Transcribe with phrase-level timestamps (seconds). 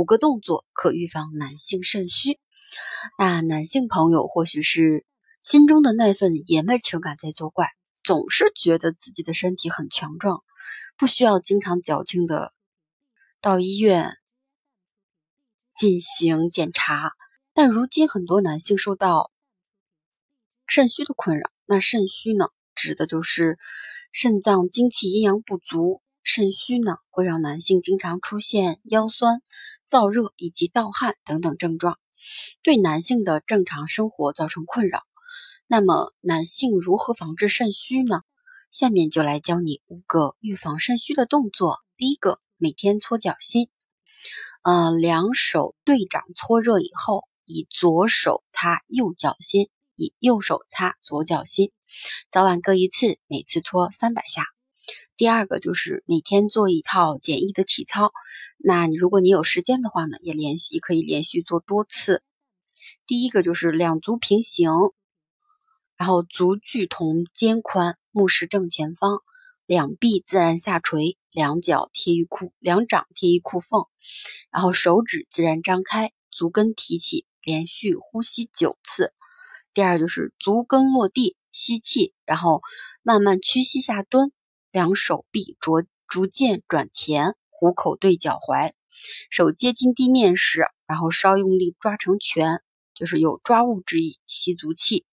[0.00, 2.40] 五个动作可预防男性肾虚。
[3.18, 5.04] 那男性朋友或许是
[5.42, 7.68] 心中的那份爷们情感在作怪，
[8.02, 10.42] 总是觉得自己的身体很强壮，
[10.96, 12.54] 不需要经常矫情的
[13.42, 14.16] 到医院
[15.76, 17.12] 进行检查。
[17.52, 19.30] 但如今很多男性受到
[20.66, 23.58] 肾虚的困扰，那肾虚呢，指的就是
[24.12, 26.00] 肾脏精气阴阳不足。
[26.22, 29.42] 肾虚呢，会让男性经常出现腰酸。
[29.90, 31.98] 燥热以及盗汗等等症状，
[32.62, 35.02] 对男性的正常生活造成困扰。
[35.66, 38.22] 那么，男性如何防治肾虚呢？
[38.70, 41.80] 下面就来教你五个预防肾虚的动作。
[41.96, 43.68] 第一个，每天搓脚心。
[44.62, 51.72] 呃，两手对掌搓热以后，以左手擦右脚心，以右手擦左脚心，
[52.30, 54.44] 早晚各一次，每次搓三百下。
[55.20, 58.10] 第二个就是每天做一套简易的体操，
[58.56, 62.22] 那你如果你有时间的话呢，也连续可以连续做多次。
[63.06, 64.70] 第一个就是两足平行，
[65.98, 69.20] 然后足距同肩宽，目视正前方，
[69.66, 73.88] 两臂自然下垂，两脚贴于裤，两掌贴于裤缝，
[74.50, 79.12] 然后手指自然张开，足跟提起，连续呼吸九次。
[79.74, 82.62] 第二就是足跟落地，吸气，然后
[83.02, 84.32] 慢慢屈膝下蹲。
[84.72, 88.72] 两手臂逐逐渐转前，虎口对脚踝，
[89.28, 92.62] 手接近地面时，然后稍用力抓成拳，
[92.94, 95.04] 就是有抓物之意，吸足气。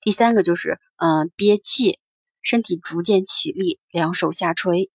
[0.00, 2.00] 第三个就是，嗯，憋气，
[2.42, 4.90] 身体逐渐起立，两手下垂，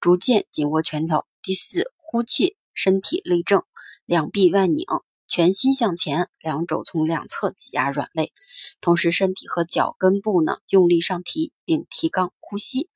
[0.00, 1.24] 逐渐紧握拳头。
[1.42, 3.62] 第四，呼气，身体立正，
[4.04, 4.84] 两臂外拧，
[5.28, 8.32] 全心向前，两肘从两侧挤压软肋，
[8.80, 12.88] 同时身体和脚跟部呢用力上提，并提肛呼吸。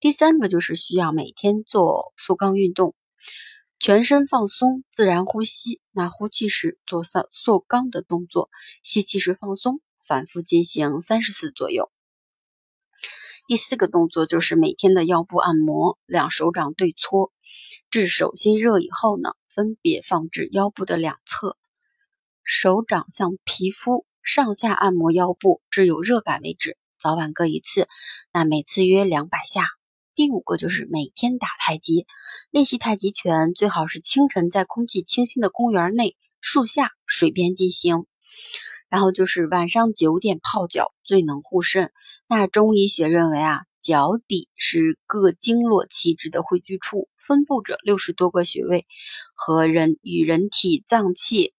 [0.00, 2.94] 第三个就是需要每天做塑肛运动，
[3.78, 5.80] 全身放松，自然呼吸。
[5.92, 8.48] 那呼气时做塑塑肛的动作，
[8.82, 11.90] 吸气时放松，反复进行三十次左右。
[13.46, 17.32] 第四个动作就是每天的腰部按摩，两手掌对搓，
[17.90, 21.58] 至手心热以后呢，分别放置腰部的两侧，
[22.44, 27.88] 手掌向皮肤上下按摩腰部，至有热感为止，早晚各一次。
[28.32, 29.64] 那每次约两百下。
[30.14, 32.06] 第五个就是每天打太极，
[32.50, 38.04] 练习太极拳最好是清晨在空气清新的公园内、树下、水边进行。
[38.90, 41.90] 然后就是晚上九点泡脚最能护肾。
[42.28, 48.86] 那中医学认为啊，脚底是各经络气滞的汇聚处，分布着六十多个穴位
[49.34, 51.54] 和人与人体脏器。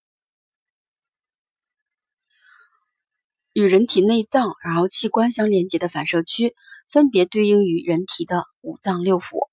[3.53, 6.55] 与人体内脏，然后器官相连接的反射区，
[6.89, 9.49] 分别对应于人体的五脏六腑。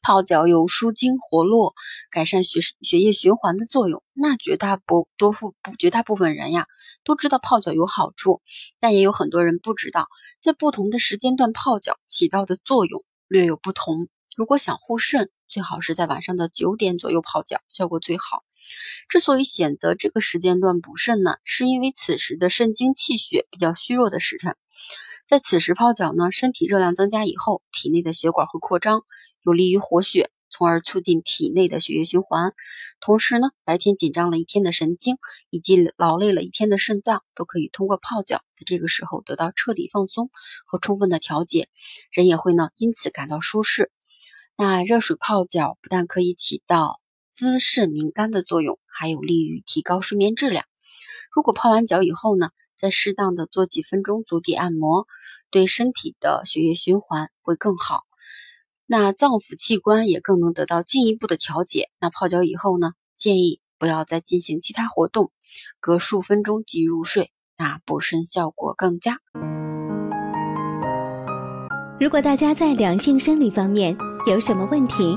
[0.00, 1.74] 泡脚有舒筋活络、
[2.10, 4.02] 改善血血液循环的作用。
[4.12, 6.66] 那绝大部多数绝大部分人呀，
[7.04, 8.40] 都知道泡脚有好处，
[8.80, 10.08] 但也有很多人不知道，
[10.40, 14.08] 在不同的时间段泡脚起到的作用略有不同。
[14.34, 18.44] 如果想护肾，最好是在晚上的九点左右泡脚，效果最好。
[19.08, 24.56] 之所以选择这个时间段补肾呢，是因为此时的肾精气血比较虚弱的时辰，
[25.26, 29.02] 在此时泡脚呢，身体热量增加以后，体内的血管会扩张，
[29.42, 32.54] 有利于活血，从而促进体内的血液循环。
[33.00, 35.16] 同时呢，白天紧张了一天的神经
[35.50, 40.30] 以及劳累了一天的肾脏，都可以通过泡脚，在这个时候得到彻底放松
[40.64, 41.68] 和充分的调节，
[42.10, 43.90] 人也会呢因此感到舒适。
[44.56, 47.00] 那热水泡脚不但可以起到
[47.34, 50.64] 滋肾明肝的作用，还有利于提高睡眠质量。
[51.34, 55.08] 如果泡完脚以后呢，再适当的做几分钟足底按摩，
[55.50, 58.04] 对身体的血液循环会更好。
[58.86, 61.90] 那脏腑器官也更能得到进一步的调节。
[61.98, 65.32] 那泡脚以后呢，建议不要再进行其他活动，
[65.80, 69.18] 隔数分钟即入睡，那补肾效果更佳。
[71.98, 73.96] 如果大家在两性生理方面
[74.28, 75.16] 有什么问题，